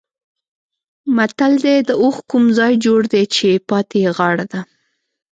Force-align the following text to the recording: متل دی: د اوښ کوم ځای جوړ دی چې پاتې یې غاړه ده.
متل 1.15 1.53
دی: 1.63 1.77
د 1.87 1.89
اوښ 2.01 2.15
کوم 2.29 2.43
ځای 2.59 2.73
جوړ 2.85 2.99
دی 3.13 3.23
چې 3.35 3.49
پاتې 3.69 3.97
یې 4.03 4.11
غاړه 4.17 4.45
ده. 4.51 4.61